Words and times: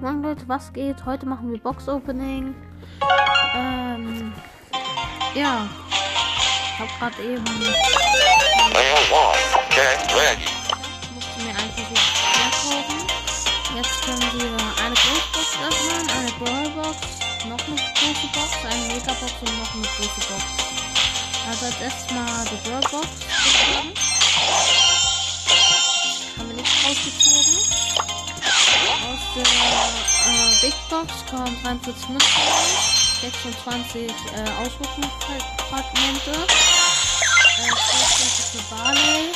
sagen, 0.00 0.22
Leute, 0.22 0.44
was 0.46 0.72
geht? 0.72 1.04
Heute 1.04 1.26
machen 1.26 1.50
wir 1.50 1.58
Box 1.58 1.88
Opening. 1.88 2.54
Ähm, 3.54 4.32
ja. 5.34 5.68
Ich 5.90 6.80
hab 6.80 6.98
grad 6.98 7.18
eben. 7.18 7.44
Jetzt 13.76 14.04
können 14.04 14.32
wir 14.32 14.84
eine 14.84 14.94
Großbox 14.94 15.48
öffnen, 15.66 16.04
eine 16.16 16.30
Brawlbox, 16.38 16.98
noch 17.48 17.62
eine 17.66 17.76
große 17.76 18.28
Box, 18.32 18.50
eine 18.64 18.94
Megabox 18.94 19.32
und 19.40 19.58
noch 19.58 19.74
eine 19.74 19.82
große 19.82 20.22
Box. 20.28 20.44
Also 21.48 21.66
als 21.66 21.80
erstes 21.80 22.10
mal 22.14 22.44
die 22.50 22.68
Brawlbox 22.68 23.08
Big 30.68 30.76
Box 30.90 31.24
kommen 31.30 31.56
43 31.62 32.08
Münzen, 32.10 32.28
26 33.22 34.02
äh, 34.02 34.50
Ausrüstungsfragmente, 34.60 36.32
äh, 37.56 37.72
12 37.72 38.52
für 38.52 38.60
Barley, 38.74 39.32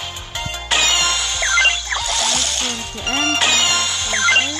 13 2.28 2.84
für 2.92 3.00
M, 3.00 3.28
13 4.10 4.10
für 4.10 4.20
Bell 4.36 4.56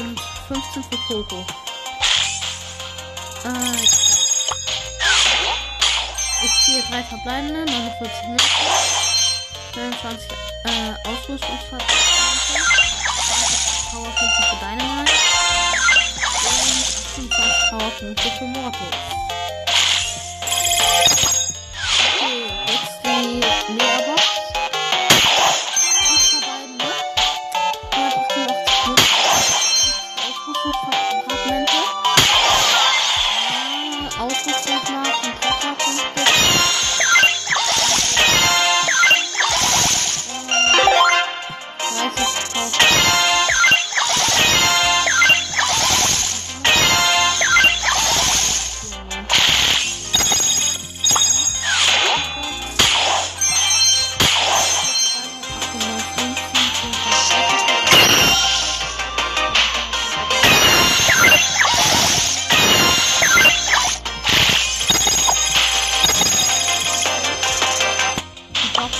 und 0.00 0.18
15 0.48 0.82
für 0.82 0.98
Coco. 1.06 1.40
Äh, 3.44 3.78
ich 6.42 6.54
ziehe 6.64 6.82
drei 6.90 7.02
verbleibende, 7.04 7.60
49 7.70 8.28
Münzen, 8.30 8.48
29 9.76 10.28
äh, 10.64 11.08
Ausrüstungsfragmente, 11.08 11.94
20 13.14 13.74
Powerpunkte 13.94 14.42
für 14.50 14.56
Dynamite 14.56 14.93
28 18.04 18.14
Powerpunkte 18.14 18.30
für 18.38 18.44
Mortis. 18.44 18.80
Okay, 22.16 22.38
jetzt 22.66 23.00
die 23.04 23.72
Megabox. 23.72 24.22
Nicht 26.10 26.28
verbleiben, 26.30 26.76
ne? 26.76 26.90
188 27.92 28.86
Münzen. 28.86 29.06
Ausrüstungsfragmente. 30.16 31.03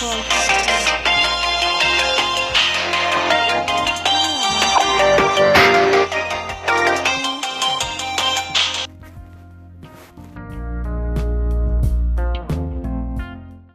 Die 0.05 0.09
Box 0.11 0.34